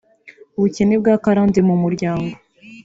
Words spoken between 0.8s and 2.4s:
bwa karande mu muryango